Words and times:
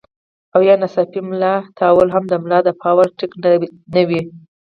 او 0.53 0.61
يا 0.67 0.75
ناڅاپي 0.81 1.19
ملا 1.29 1.53
تاوهل 1.79 2.09
هم 2.15 2.23
د 2.31 2.33
ملا 2.43 2.59
د 2.63 2.69
پاره 2.81 3.03
ټيک 3.19 3.31
نۀ 3.93 4.01
وي 4.09 4.21